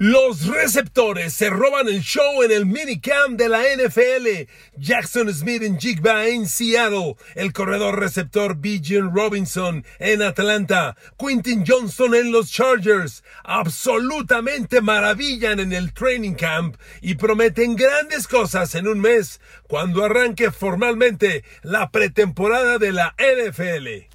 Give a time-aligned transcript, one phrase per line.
[0.00, 4.48] Los receptores se roban el show en el minicamp de la NFL.
[4.76, 7.16] Jackson Smith en Jigba en Seattle.
[7.34, 10.96] El corredor receptor Bijan Robinson en Atlanta.
[11.18, 13.24] Quintin Johnson en los Chargers.
[13.42, 20.52] Absolutamente maravillan en el training camp y prometen grandes cosas en un mes cuando arranque
[20.52, 24.07] formalmente la pretemporada de la NFL.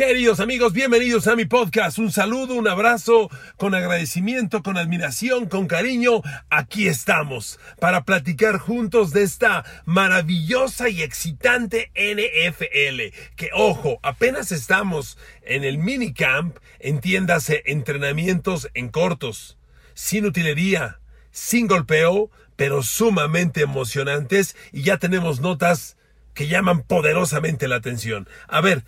[0.00, 1.98] Queridos amigos, bienvenidos a mi podcast.
[1.98, 3.28] Un saludo, un abrazo,
[3.58, 6.22] con agradecimiento, con admiración, con cariño.
[6.48, 13.14] Aquí estamos para platicar juntos de esta maravillosa y excitante NFL.
[13.36, 19.58] Que ojo, apenas estamos en el minicamp, entiéndase, entrenamientos en cortos,
[19.92, 20.98] sin utilería,
[21.30, 25.98] sin golpeo, pero sumamente emocionantes y ya tenemos notas
[26.32, 28.26] que llaman poderosamente la atención.
[28.48, 28.82] A ver,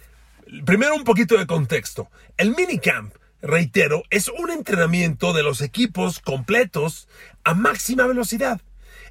[0.66, 2.11] Primero un poquito de contexto.
[2.37, 7.09] El minicamp, reitero, es un entrenamiento de los equipos completos
[7.43, 8.60] a máxima velocidad.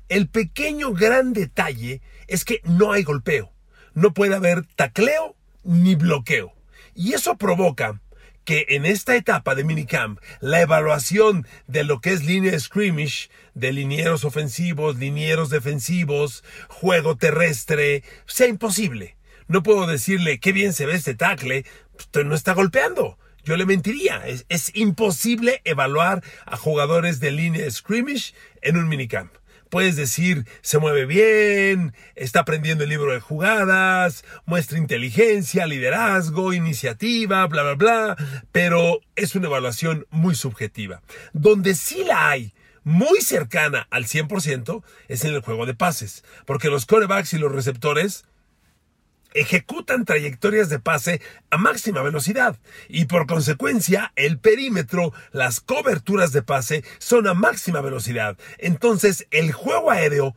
[0.07, 3.51] El pequeño gran detalle es que no hay golpeo.
[3.95, 6.53] No puede haber tacleo ni bloqueo.
[6.93, 7.99] Y eso provoca
[8.45, 13.29] que en esta etapa de minicamp la evaluación de lo que es línea de scrimmage,
[13.55, 19.17] de linieros ofensivos, linieros defensivos, juego terrestre, sea imposible.
[19.51, 21.65] No puedo decirle qué bien se ve este tackle,
[21.99, 23.17] usted no está golpeando.
[23.43, 24.23] Yo le mentiría.
[24.25, 29.33] Es, imposible evaluar a jugadores de línea scrimmage en un minicamp.
[29.69, 37.45] Puedes decir, se mueve bien, está aprendiendo el libro de jugadas, muestra inteligencia, liderazgo, iniciativa,
[37.47, 38.17] bla, bla, bla,
[38.53, 41.01] pero es una evaluación muy subjetiva.
[41.33, 42.53] Donde sí la hay,
[42.85, 47.51] muy cercana al 100%, es en el juego de pases, porque los corebacks y los
[47.51, 48.23] receptores
[49.33, 56.41] ejecutan trayectorias de pase a máxima velocidad y por consecuencia el perímetro, las coberturas de
[56.41, 58.37] pase son a máxima velocidad.
[58.57, 60.35] Entonces el juego aéreo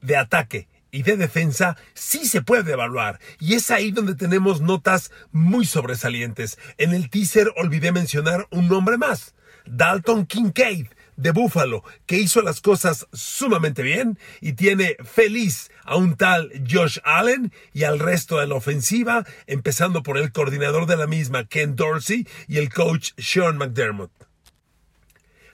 [0.00, 5.10] de ataque y de defensa sí se puede evaluar y es ahí donde tenemos notas
[5.32, 6.58] muy sobresalientes.
[6.78, 9.34] En el teaser olvidé mencionar un nombre más,
[9.66, 16.16] Dalton Kincaid de Buffalo, que hizo las cosas sumamente bien y tiene feliz a un
[16.16, 21.06] tal Josh Allen y al resto de la ofensiva, empezando por el coordinador de la
[21.06, 24.10] misma, Ken Dorsey, y el coach Sean McDermott.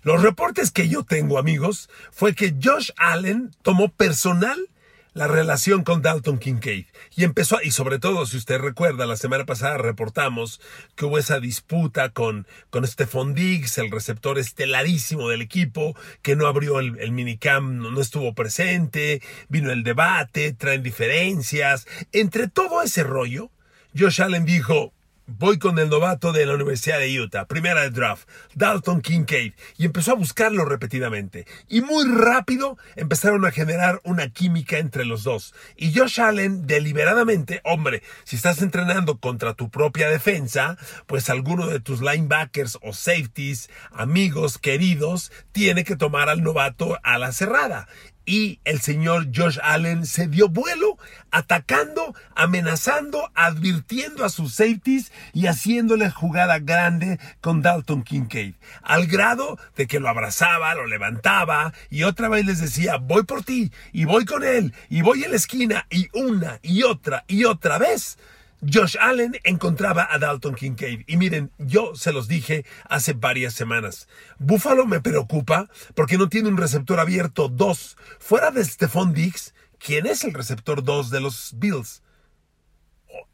[0.02, 4.69] Los reportes que yo tengo, amigos, fue que Josh Allen tomó personal
[5.14, 6.86] la relación con Dalton Kincaid.
[7.16, 10.60] Y empezó, y sobre todo, si usted recuerda, la semana pasada reportamos
[10.96, 16.46] que hubo esa disputa con, con Stephon Diggs, el receptor estelarísimo del equipo, que no
[16.46, 21.86] abrió el, el minicam, no, no estuvo presente, vino el debate, traen diferencias.
[22.12, 23.50] Entre todo ese rollo,
[23.98, 24.92] Josh Allen dijo,
[25.38, 29.84] voy con el novato de la Universidad de Utah, primera de draft, Dalton Kincaid, y
[29.84, 31.46] empezó a buscarlo repetidamente.
[31.68, 35.54] Y muy rápido empezaron a generar una química entre los dos.
[35.76, 40.76] Y Josh Allen, deliberadamente, hombre, si estás entrenando contra tu propia defensa,
[41.06, 47.18] pues alguno de tus linebackers o safeties, amigos, queridos, tiene que tomar al novato a
[47.18, 47.88] la cerrada
[48.30, 50.96] y el señor Josh Allen se dio vuelo
[51.32, 59.58] atacando, amenazando, advirtiendo a sus safeties y haciéndole jugada grande con Dalton Kincaid, al grado
[59.74, 64.04] de que lo abrazaba, lo levantaba y otra vez les decía, voy por ti y
[64.04, 68.16] voy con él y voy en la esquina y una y otra y otra vez
[68.62, 71.02] Josh Allen encontraba a Dalton Kincaid.
[71.06, 74.08] Y miren, yo se los dije hace varias semanas.
[74.38, 77.96] Buffalo me preocupa porque no tiene un receptor abierto 2.
[78.18, 82.02] Fuera de Stephon Diggs, ¿quién es el receptor 2 de los Bills?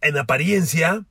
[0.01, 1.05] En apariencia,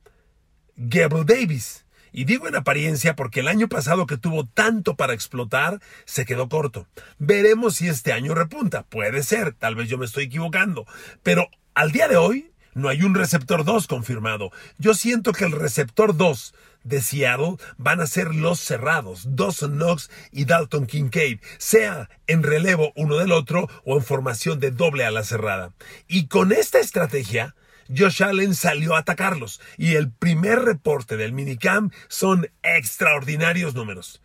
[0.76, 1.84] Gabriel Davis.
[2.12, 6.48] Y digo en apariencia porque el año pasado que tuvo tanto para explotar, se quedó
[6.48, 6.88] corto.
[7.18, 8.84] Veremos si este año repunta.
[8.84, 10.86] Puede ser, tal vez yo me estoy equivocando.
[11.22, 14.52] Pero al día de hoy, no hay un receptor 2 confirmado.
[14.76, 16.54] Yo siento que el receptor 2
[16.84, 22.92] de Seattle van a ser los cerrados, Dawson Knox y Dalton Kincaid, sea en relevo
[22.94, 25.72] uno del otro o en formación de doble a la cerrada.
[26.06, 27.56] Y con esta estrategia,
[27.88, 34.20] Josh Allen salió a atacarlos y el primer reporte del minicam son extraordinarios números.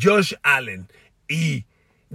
[0.00, 0.88] Josh Allen
[1.28, 1.66] y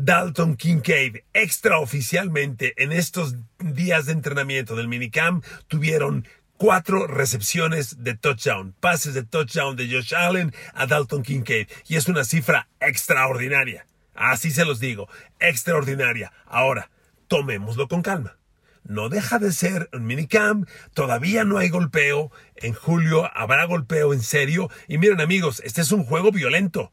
[0.03, 6.27] Dalton Kincaid extraoficialmente en estos días de entrenamiento del minicamp tuvieron
[6.57, 12.07] cuatro recepciones de touchdown, pases de touchdown de Josh Allen a Dalton Kincaid y es
[12.07, 13.85] una cifra extraordinaria.
[14.15, 15.07] Así se los digo,
[15.39, 16.33] extraordinaria.
[16.47, 16.89] Ahora,
[17.27, 18.37] tomémoslo con calma.
[18.83, 24.21] No deja de ser un minicamp, todavía no hay golpeo, en julio habrá golpeo en
[24.21, 26.91] serio y miren amigos, este es un juego violento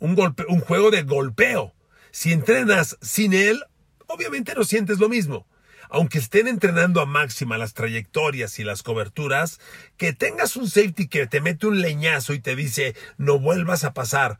[0.00, 1.74] un, golpe, un juego de golpeo.
[2.12, 3.62] Si entrenas sin él,
[4.06, 5.46] obviamente no sientes lo mismo.
[5.88, 9.60] Aunque estén entrenando a máxima las trayectorias y las coberturas,
[9.96, 13.92] que tengas un safety que te mete un leñazo y te dice no vuelvas a
[13.92, 14.38] pasar.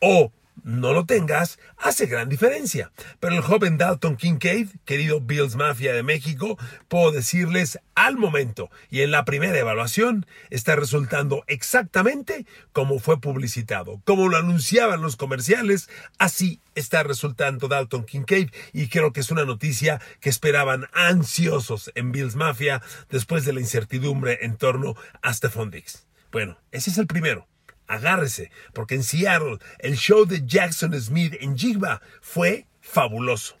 [0.00, 0.32] O
[0.62, 2.92] no lo tengas, hace gran diferencia.
[3.20, 6.58] Pero el joven Dalton Kincaid, querido Bills Mafia de México,
[6.88, 14.00] puedo decirles al momento y en la primera evaluación está resultando exactamente como fue publicitado,
[14.04, 15.88] como lo anunciaban los comerciales,
[16.18, 22.12] así está resultando Dalton Kincaid y creo que es una noticia que esperaban ansiosos en
[22.12, 26.06] Bills Mafia después de la incertidumbre en torno a Stephon Diggs.
[26.30, 27.46] Bueno, ese es el primero
[27.92, 33.58] agárrese, porque en Seattle el show de Jackson Smith en Jigba fue fabuloso.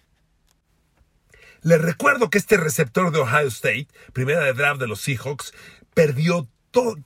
[1.62, 5.54] Les recuerdo que este receptor de Ohio State, primera de draft de los Seahawks,
[5.94, 6.48] perdió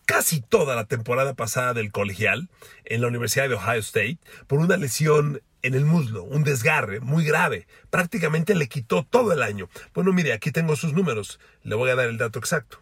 [0.07, 2.49] casi toda la temporada pasada del colegial
[2.85, 7.25] en la Universidad de Ohio State por una lesión en el muslo, un desgarre muy
[7.25, 7.67] grave.
[7.91, 9.69] Prácticamente le quitó todo el año.
[9.93, 11.41] Bueno, mire, aquí tengo sus números.
[11.63, 12.81] Le voy a dar el dato exacto.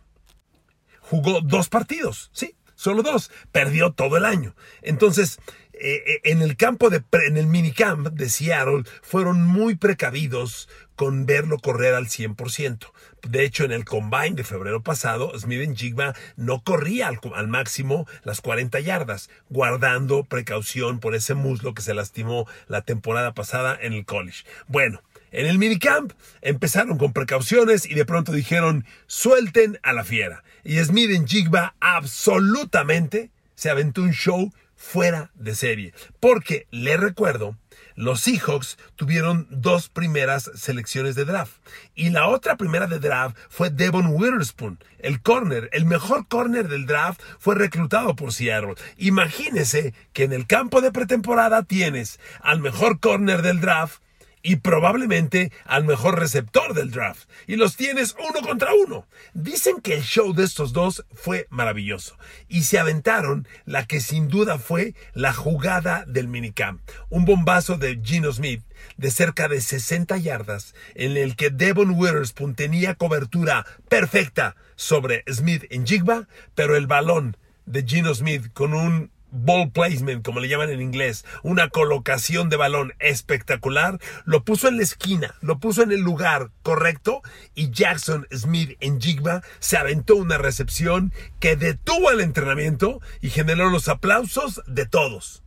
[1.01, 4.55] Jugó dos partidos, sí, solo dos, perdió todo el año.
[4.83, 5.39] Entonces,
[5.73, 11.27] eh, eh, en el campo de, en el minicamp de Seattle, fueron muy precavidos con
[11.27, 12.93] verlo correr al 100%.
[13.29, 18.07] De hecho, en el combine de febrero pasado, Smith Jigma no corría al, al, máximo
[18.23, 23.95] las 40 yardas, guardando precaución por ese muslo que se lastimó la temporada pasada en
[23.95, 24.45] el college.
[24.69, 25.03] Bueno,
[25.35, 30.45] en el minicamp empezaron con precauciones y de pronto dijeron suelten a la fiera.
[30.63, 35.93] Y Smith en Jigba absolutamente se aventó un show fuera de serie.
[36.21, 37.57] Porque, le recuerdo,
[37.97, 41.57] los Seahawks tuvieron dos primeras selecciones de draft.
[41.97, 46.87] Y la otra primera de draft fue Devon Witherspoon, el corner, el mejor corner del
[46.87, 48.75] draft, fue reclutado por Seattle.
[48.99, 54.04] Imagínese que en el campo de pretemporada tienes al mejor corner del draft
[54.45, 57.29] y probablemente al mejor receptor del draft.
[57.47, 59.09] Y los tienes uno contra uno.
[59.33, 62.17] Dicen que el show de estos dos fue maravilloso.
[62.47, 66.83] Y se aventaron la que sin duda fue la jugada del minicamp.
[67.09, 68.63] Un bombazo de Gino Smith
[68.99, 75.65] de cerca de 60 yardas en el que Devon Witherspoon tenía cobertura perfecta sobre Smith
[75.71, 80.71] en Jigba, pero el balón de Gino Smith con un ball placement, como le llaman
[80.71, 85.93] en inglés, una colocación de balón espectacular, lo puso en la esquina, lo puso en
[85.93, 87.23] el lugar correcto
[87.55, 93.71] y Jackson Smith en Jigba se aventó una recepción que detuvo el entrenamiento y generó
[93.71, 95.44] los aplausos de todos.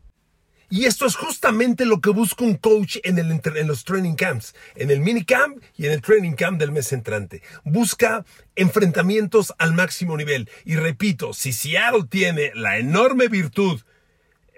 [0.70, 4.54] Y esto es justamente lo que busca un coach en, el, en los training camps,
[4.76, 7.42] en el minicamp y en el training camp del mes entrante.
[7.64, 8.26] Busca
[8.56, 10.50] enfrentamientos al máximo nivel.
[10.66, 13.82] Y repito, si Seattle tiene la enorme virtud,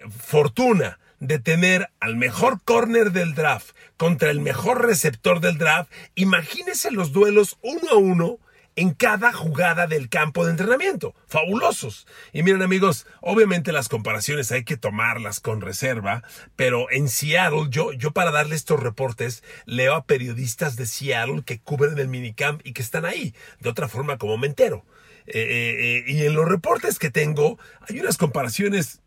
[0.10, 6.92] fortuna, de tener al mejor corner del draft contra el mejor receptor del draft, imagínese
[6.92, 8.40] los duelos uno a uno
[8.80, 11.14] en cada jugada del campo de entrenamiento.
[11.28, 12.08] Fabulosos.
[12.32, 16.24] Y miren amigos, obviamente las comparaciones hay que tomarlas con reserva,
[16.56, 21.60] pero en Seattle, yo, yo para darle estos reportes, leo a periodistas de Seattle que
[21.60, 23.36] cubren el minicamp y que están ahí.
[23.60, 24.86] De otra forma, como me entero.
[25.28, 29.02] Eh, eh, eh, y en los reportes que tengo, hay unas comparaciones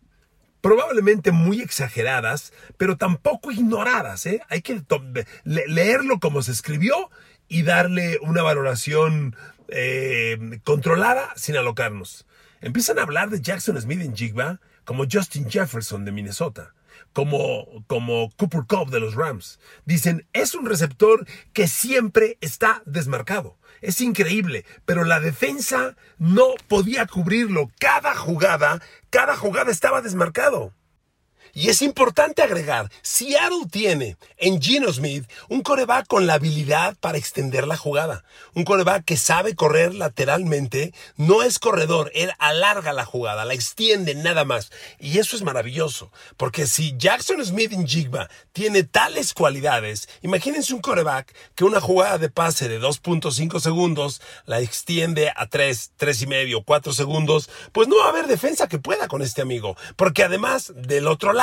[0.61, 4.29] probablemente muy exageradas, pero tampoco ignoradas.
[4.51, 4.83] Hay que
[5.45, 7.11] leerlo como se escribió
[7.49, 9.35] y darle una valoración
[9.75, 12.27] eh, controlada sin alocarnos.
[12.61, 16.75] Empiezan a hablar de Jackson Smith en Jigba como Justin Jefferson de Minnesota,
[17.13, 19.59] como, como Cooper Cup de los Rams.
[19.85, 23.59] Dicen, es un receptor que siempre está desmarcado.
[23.81, 27.71] Es increíble, pero la defensa no podía cubrirlo.
[27.81, 30.73] Cada jugada, cada jugada estaba desmarcado.
[31.55, 37.19] Y es importante agregar, Seattle tiene en Gino Smith un coreback con la habilidad para
[37.19, 38.25] extender la jugada.
[38.55, 44.15] Un coreback que sabe correr lateralmente, no es corredor, él alarga la jugada, la extiende
[44.15, 44.73] nada más.
[44.99, 50.81] Y eso es maravilloso, porque si Jackson Smith en Jigba tiene tales cualidades, imagínense un
[50.81, 56.27] coreback que una jugada de pase de 2.5 segundos la extiende a 3, 3 y
[56.27, 60.23] medio, 4 segundos, pues no va a haber defensa que pueda con este amigo, porque
[60.23, 61.42] además del otro lado,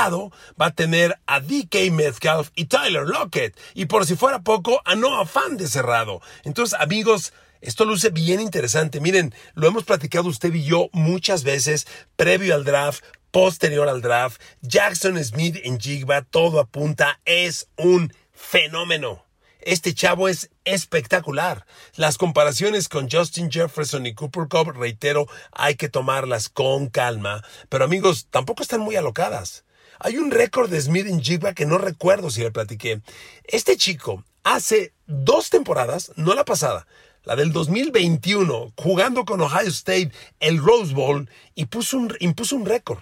[0.59, 3.57] va a tener a DK Metcalf y Tyler Lockett.
[3.73, 6.21] Y por si fuera poco, a Noah Fan de cerrado.
[6.43, 9.01] Entonces, amigos, esto luce bien interesante.
[9.01, 14.41] Miren, lo hemos platicado usted y yo muchas veces previo al draft, posterior al draft.
[14.61, 19.25] Jackson Smith en Jigba, todo apunta, es un fenómeno.
[19.61, 21.65] Este chavo es espectacular.
[21.95, 27.43] Las comparaciones con Justin Jefferson y Cooper Cup, reitero, hay que tomarlas con calma.
[27.67, 29.65] Pero amigos, tampoco están muy alocadas.
[30.01, 33.01] Hay un récord de Smith en Jigba que no recuerdo si le platiqué.
[33.43, 36.87] Este chico hace dos temporadas, no la pasada,
[37.25, 42.65] la del 2021, jugando con Ohio State el Rose Bowl y puso un, impuso un
[42.65, 42.99] récord.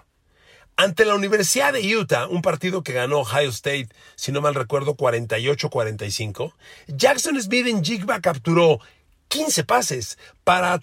[0.76, 4.96] Ante la Universidad de Utah, un partido que ganó Ohio State, si no mal recuerdo,
[4.96, 6.54] 48-45,
[6.88, 8.80] Jackson Smith en Jigba capturó
[9.28, 10.80] 15 pases para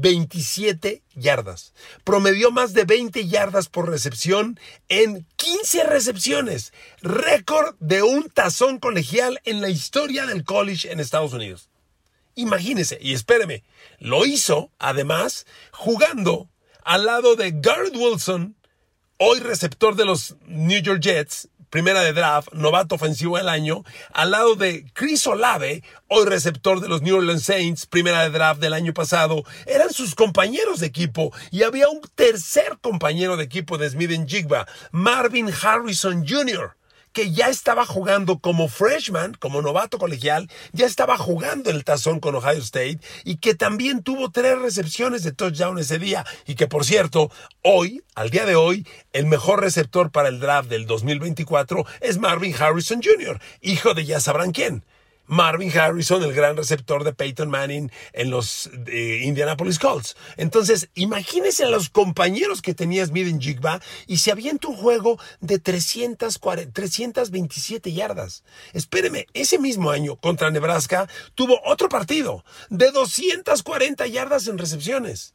[0.00, 1.72] 327 yardas.
[2.04, 6.72] Promedió más de 20 yardas por recepción en 15 recepciones.
[7.00, 11.70] Récord de un tazón colegial en la historia del college en Estados Unidos.
[12.34, 13.64] Imagínese, y espéreme,
[13.98, 16.50] lo hizo además jugando
[16.84, 18.55] al lado de Garrett Wilson,
[19.18, 23.82] hoy receptor de los New York Jets, primera de draft, novato ofensivo del año,
[24.12, 28.60] al lado de Chris Olave, hoy receptor de los New Orleans Saints, primera de draft
[28.60, 33.78] del año pasado, eran sus compañeros de equipo y había un tercer compañero de equipo
[33.78, 36.76] de Smith en Jigba, Marvin Harrison Jr
[37.16, 42.34] que ya estaba jugando como freshman, como novato colegial, ya estaba jugando el tazón con
[42.34, 46.84] Ohio State y que también tuvo tres recepciones de touchdown ese día y que por
[46.84, 47.30] cierto,
[47.62, 52.54] hoy, al día de hoy, el mejor receptor para el draft del 2024 es Marvin
[52.54, 54.84] Harrison Jr., hijo de ya sabrán quién.
[55.26, 60.16] Marvin Harrison, el gran receptor de Peyton Manning en los eh, Indianapolis Colts.
[60.36, 65.18] Entonces, imagínense a los compañeros que tenía Smith en Jigba y se avienta un juego
[65.40, 68.44] de 327 yardas.
[68.72, 75.34] Espéreme, ese mismo año contra Nebraska tuvo otro partido de 240 yardas en recepciones.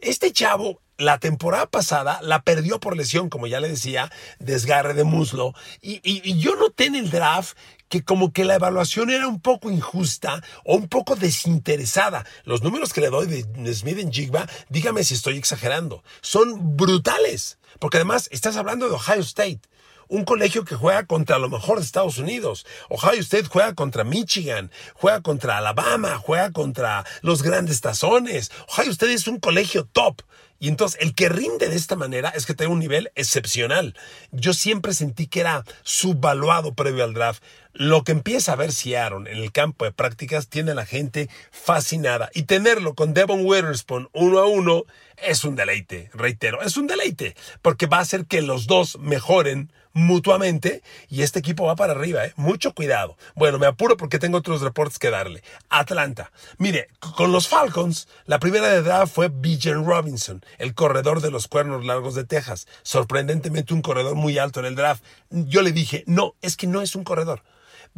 [0.00, 5.04] Este chavo, la temporada pasada, la perdió por lesión, como ya le decía, desgarre de
[5.04, 5.54] muslo.
[5.80, 7.56] Y, y yo noté en el draft
[7.88, 12.26] que como que la evaluación era un poco injusta o un poco desinteresada.
[12.44, 17.58] Los números que le doy de Smith en Jigba, dígame si estoy exagerando, son brutales.
[17.78, 19.60] Porque además estás hablando de Ohio State
[20.08, 22.66] un colegio que juega contra lo mejor de Estados Unidos.
[22.88, 28.50] Ohio State juega contra Michigan, juega contra Alabama, juega contra los grandes tazones.
[28.68, 30.22] Ohio State es un colegio top.
[30.58, 33.94] Y entonces el que rinde de esta manera es que tiene un nivel excepcional.
[34.32, 37.42] Yo siempre sentí que era subvaluado previo al draft.
[37.74, 41.28] Lo que empieza a ver Aaron en el campo de prácticas tiene a la gente
[41.50, 42.30] fascinada.
[42.32, 44.84] Y tenerlo con Devon Witherspoon uno a uno
[45.18, 49.72] es un deleite, reitero, es un deleite, porque va a hacer que los dos mejoren
[49.96, 52.34] mutuamente y este equipo va para arriba, ¿eh?
[52.36, 53.16] Mucho cuidado.
[53.34, 55.42] Bueno, me apuro porque tengo otros reportes que darle.
[55.70, 56.30] Atlanta.
[56.58, 61.48] Mire, con los Falcons, la primera de edad fue Bijan Robinson, el corredor de los
[61.48, 62.68] cuernos largos de Texas.
[62.82, 65.02] Sorprendentemente un corredor muy alto en el draft.
[65.30, 67.42] Yo le dije, no, es que no es un corredor.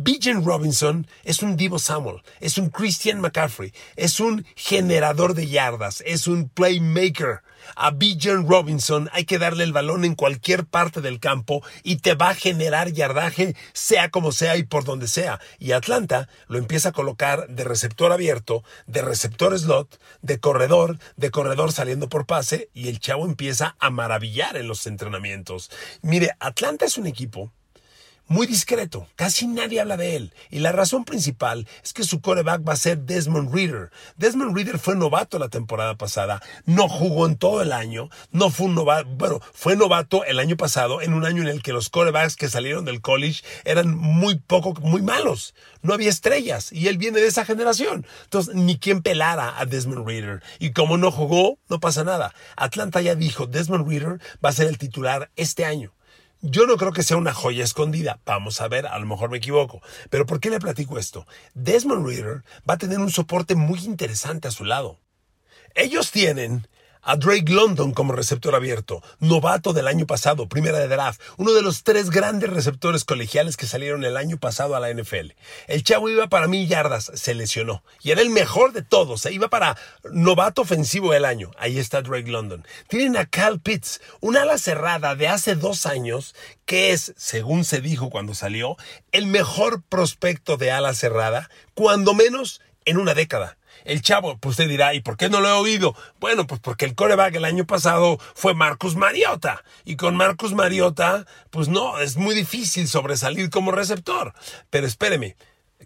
[0.01, 6.05] Bijan Robinson es un Divo Samuel, es un Christian McCaffrey, es un generador de yardas,
[6.07, 7.43] es un playmaker.
[7.75, 12.15] A Bijan Robinson hay que darle el balón en cualquier parte del campo y te
[12.15, 15.41] va a generar yardaje, sea como sea y por donde sea.
[15.59, 21.33] Y Atlanta lo empieza a colocar de receptor abierto, de receptor slot, de corredor, de
[21.33, 25.73] corredor saliendo por pase y el chavo empieza a maravillar en los entrenamientos.
[26.03, 27.51] Mire, Atlanta es un equipo
[28.29, 30.35] muy discreto, casi nadie habla de él.
[30.51, 33.91] Y la razón principal es que su coreback va a ser Desmond Reader.
[34.17, 38.67] Desmond Reader fue novato la temporada pasada, no jugó en todo el año, no fue
[38.67, 41.89] un novato, bueno, fue novato el año pasado, en un año en el que los
[41.89, 45.55] corebacks que salieron del college eran muy poco, muy malos.
[45.81, 48.07] No había estrellas y él viene de esa generación.
[48.25, 50.43] Entonces, ni quien pelara a Desmond Reader.
[50.59, 52.35] Y como no jugó, no pasa nada.
[52.57, 55.93] Atlanta ya dijo, Desmond Reader va a ser el titular este año.
[56.41, 58.21] Yo no creo que sea una joya escondida.
[58.25, 59.83] Vamos a ver, a lo mejor me equivoco.
[60.09, 61.27] Pero ¿por qué le platico esto?
[61.55, 65.01] Desmond Reader va a tener un soporte muy interesante a su lado.
[65.75, 66.69] Ellos tienen
[67.09, 71.63] a Drake London como receptor abierto, novato del año pasado, primera de draft, uno de
[71.63, 75.33] los tres grandes receptores colegiales que salieron el año pasado a la NFL.
[75.69, 79.33] El chavo iba para mil yardas, se lesionó y era el mejor de todos, se
[79.33, 79.79] iba para
[80.13, 81.51] novato ofensivo del año.
[81.57, 82.67] Ahí está Drake London.
[82.89, 86.35] Tienen a Cal Pitts, un ala cerrada de hace dos años
[86.67, 88.77] que es, según se dijo cuando salió,
[89.13, 93.58] el mejor prospecto de ala cerrada, cuando menos en una década.
[93.89, 95.97] El chavo, pues usted dirá, ¿y por qué no lo he oído?
[96.21, 99.65] Bueno, pues porque el coreback el año pasado fue Marcus Mariota.
[99.87, 104.35] Y con Marcus Mariota, pues no, es muy difícil sobresalir como receptor.
[104.69, 105.37] Pero espéreme,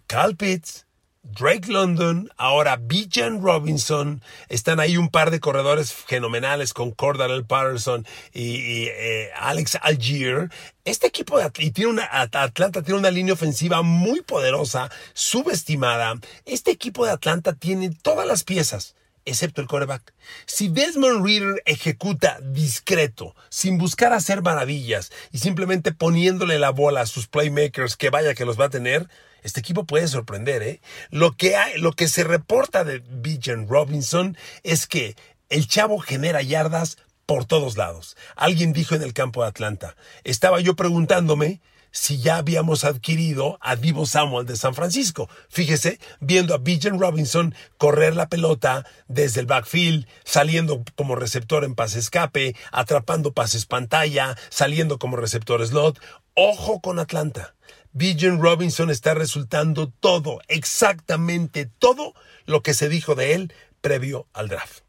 [0.05, 0.82] Cal Pitts,
[1.23, 8.05] Drake London, ahora Bijan Robinson, están ahí un par de corredores fenomenales con Cordarel Patterson
[8.33, 10.49] y, eh, Alex Algier.
[10.83, 16.15] Este equipo de tiene una, Atlanta tiene una línea ofensiva muy poderosa, subestimada.
[16.45, 20.13] Este equipo de Atlanta tiene todas las piezas excepto el coreback.
[20.45, 27.05] Si Desmond Reader ejecuta discreto, sin buscar hacer maravillas y simplemente poniéndole la bola a
[27.05, 29.07] sus playmakers, que vaya que los va a tener,
[29.43, 30.81] este equipo puede sorprender, ¿eh?
[31.09, 35.15] Lo que, lo que se reporta de Bijan Robinson es que
[35.49, 38.17] el chavo genera yardas por todos lados.
[38.35, 41.61] Alguien dijo en el campo de Atlanta, estaba yo preguntándome
[41.93, 45.29] si ya habíamos adquirido a Divo Samuel de San Francisco.
[45.47, 51.75] Fíjese, viendo a Bijan Robinson correr la pelota desde el backfield, saliendo como receptor en
[51.75, 55.99] pase escape, atrapando pases pantalla, saliendo como receptor slot.
[56.33, 57.53] Ojo con Atlanta.
[57.95, 64.49] Bijan Robinson está resultando todo, exactamente todo lo que se dijo de él previo al
[64.49, 64.79] draft.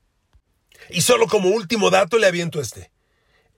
[0.89, 2.91] Y solo como último dato le aviento este.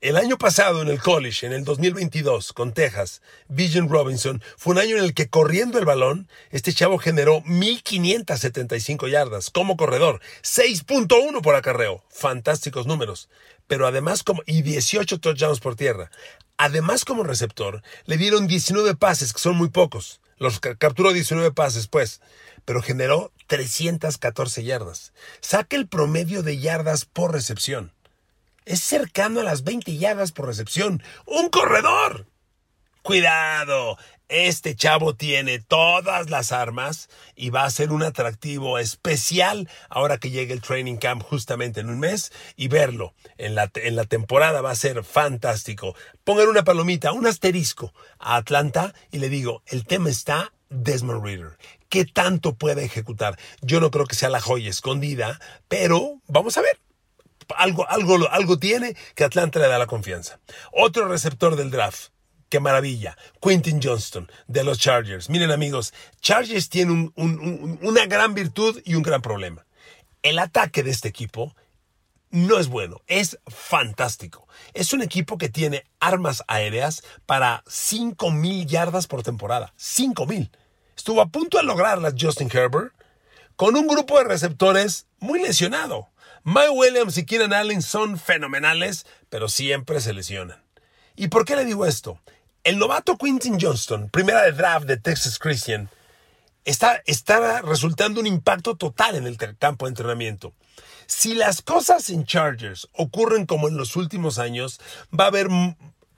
[0.01, 4.79] El año pasado en el college, en el 2022, con Texas, Bijan Robinson, fue un
[4.79, 11.41] año en el que corriendo el balón, este chavo generó 1.575 yardas como corredor, 6.1
[11.41, 13.31] por acarreo, fantásticos números,
[13.69, 16.11] pero además como, y 18 touchdowns por tierra.
[16.59, 20.21] Además como receptor, le dieron 19 pases, que son muy pocos.
[20.39, 22.21] Los capturó 19 pases, pues,
[22.65, 25.13] pero generó 314 yardas.
[25.41, 27.93] Saca el promedio de yardas por recepción
[28.67, 31.03] es cercano a las 20 yardas por recepción.
[31.25, 32.27] ¡Un corredor!
[33.07, 33.97] Cuidado,
[34.29, 40.31] este chavo tiene todas las armas y va a ser un atractivo especial ahora que
[40.31, 44.61] llegue el training camp justamente en un mes y verlo en la, en la temporada
[44.61, 45.95] va a ser fantástico.
[46.25, 51.59] Pongan una palomita, un asterisco a Atlanta y le digo, el tema está Desmond Reader.
[51.89, 53.39] ¿Qué tanto puede ejecutar?
[53.61, 56.81] Yo no creo que sea la joya escondida, pero vamos a ver
[57.55, 60.41] algo, algo, algo tiene que Atlanta le da la confianza.
[60.73, 62.16] Otro receptor del draft.
[62.49, 63.17] Qué maravilla.
[63.41, 65.29] Quentin Johnston de los Chargers.
[65.29, 69.67] Miren amigos, Chargers tiene una gran virtud y un gran problema.
[70.23, 71.55] El ataque de este equipo
[72.31, 74.47] no es bueno, es fantástico.
[74.75, 79.73] Es un equipo que tiene armas aéreas para 5.000 yardas por temporada.
[79.79, 80.51] 5.000.
[80.97, 82.93] Estuvo a punto de lograrlas Justin Herbert
[83.57, 86.11] con un grupo de receptores muy lesionado.
[86.45, 90.63] Mike Williams y Keenan Allen son fenomenales, pero siempre se lesionan.
[91.17, 92.21] ¿Y por qué le digo esto?
[92.67, 95.89] El novato Quintin Johnston, primera de draft de Texas Christian,
[96.65, 97.01] está,
[97.63, 100.53] resultando un impacto total en el campo de entrenamiento.
[101.07, 104.81] Si las cosas en Chargers ocurren como en los últimos años,
[105.17, 105.47] va a haber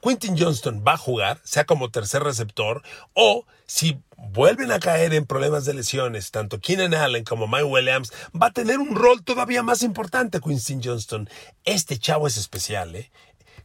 [0.00, 2.82] Quintin Johnston va a jugar, sea como tercer receptor,
[3.12, 8.11] o si vuelven a caer en problemas de lesiones, tanto Keenan Allen como Mike Williams,
[8.34, 11.28] va a tener un rol todavía más importante Quintin Johnston.
[11.64, 13.11] Este chavo es especial, ¿eh?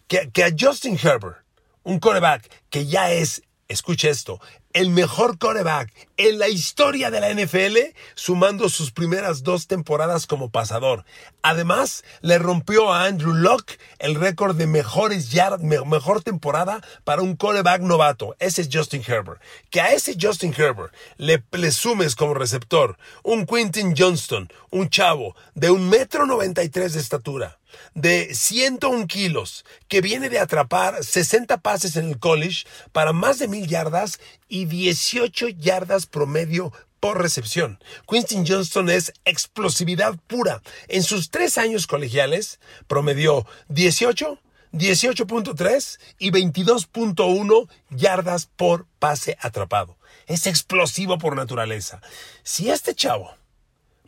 [0.10, 1.43] Que, que a Justin Herbert,
[1.84, 4.40] un coreback que ya es, escuche esto,
[4.74, 7.78] el mejor coreback en la historia de la NFL,
[8.16, 11.06] sumando sus primeras dos temporadas como pasador.
[11.44, 17.36] Además, le rompió a Andrew Locke el récord de mejores yardas, mejor temporada para un
[17.36, 18.36] coreback novato.
[18.40, 19.42] Ese es Justin Herbert.
[19.70, 25.36] Que a ese Justin Herbert le, le sumes como receptor un Quintin Johnston, un chavo
[25.54, 27.60] de un metro noventa y tres de estatura
[27.94, 33.48] de 101 kilos que viene de atrapar 60 pases en el college para más de
[33.48, 36.72] mil yardas y 18 yardas promedio
[37.04, 37.80] por recepción.
[38.08, 40.62] Quincy Johnston es explosividad pura.
[40.88, 44.40] En sus tres años colegiales promedió 18,
[44.72, 49.98] 18.3 y 22.1 yardas por pase atrapado.
[50.28, 52.02] Es explosivo por naturaleza.
[52.44, 53.36] Si este chavo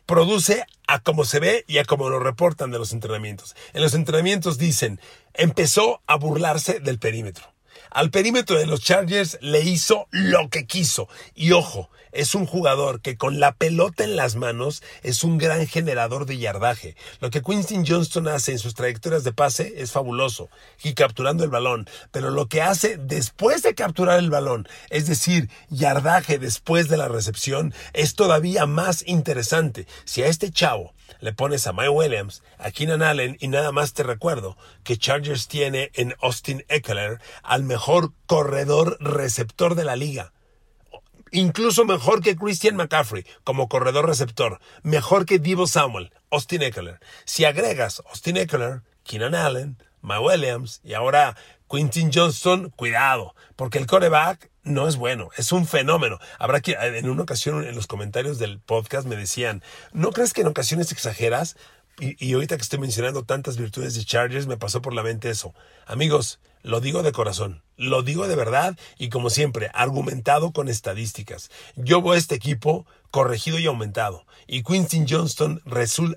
[0.06, 3.56] produce a como se ve y a como lo reportan de los entrenamientos.
[3.72, 5.00] En los entrenamientos dicen,
[5.34, 7.55] empezó a burlarse del perímetro.
[7.96, 11.08] Al perímetro de los Chargers le hizo lo que quiso.
[11.34, 15.66] Y ojo, es un jugador que con la pelota en las manos es un gran
[15.66, 16.94] generador de yardaje.
[17.20, 20.50] Lo que Quincy Johnston hace en sus trayectorias de pase es fabuloso,
[20.82, 21.88] y capturando el balón.
[22.12, 27.08] Pero lo que hace después de capturar el balón, es decir, yardaje después de la
[27.08, 29.86] recepción, es todavía más interesante.
[30.04, 33.92] Si a este chavo le pones a Mike Williams, a Keenan Allen y nada más
[33.92, 40.32] te recuerdo que Chargers tiene en Austin Eckler al mejor corredor receptor de la liga.
[41.32, 44.60] Incluso mejor que Christian McCaffrey como corredor receptor.
[44.82, 47.00] Mejor que Divo Samuel, Austin Eckler.
[47.24, 51.36] Si agregas Austin Eckler, Keenan Allen, Mike Williams y ahora
[51.68, 56.18] Quintin Johnston, cuidado, porque el coreback no es bueno, es un fenómeno.
[56.38, 60.42] Habrá que, en una ocasión en los comentarios del podcast me decían, ¿no crees que
[60.42, 61.56] en ocasiones exageras?
[61.98, 65.30] Y, y ahorita que estoy mencionando tantas virtudes de Chargers, me pasó por la mente
[65.30, 65.54] eso.
[65.86, 71.48] Amigos, Lo digo de corazón, lo digo de verdad y como siempre, argumentado con estadísticas.
[71.76, 74.26] Yo veo a este equipo corregido y aumentado.
[74.48, 75.62] Y Quincy Johnston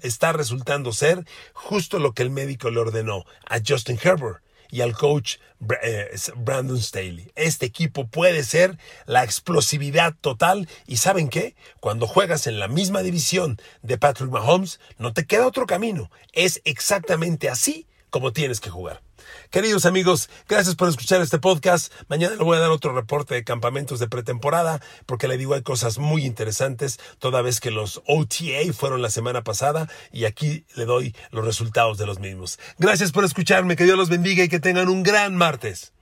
[0.02, 4.94] está resultando ser justo lo que el médico le ordenó a Justin Herbert y al
[4.94, 5.38] coach
[5.84, 7.32] eh, Brandon Staley.
[7.36, 11.56] Este equipo puede ser la explosividad total y ¿saben qué?
[11.80, 16.10] Cuando juegas en la misma división de Patrick Mahomes, no te queda otro camino.
[16.34, 19.02] Es exactamente así como tienes que jugar.
[19.50, 21.94] Queridos amigos, gracias por escuchar este podcast.
[22.08, 25.62] Mañana le voy a dar otro reporte de campamentos de pretemporada, porque le digo hay
[25.62, 30.86] cosas muy interesantes, toda vez que los OTA fueron la semana pasada y aquí le
[30.86, 32.60] doy los resultados de los mismos.
[32.78, 35.94] Gracias por escucharme, que Dios los bendiga y que tengan un gran martes.